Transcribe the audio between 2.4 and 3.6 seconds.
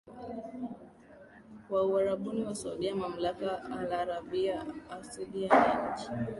wa Saudia mamlaka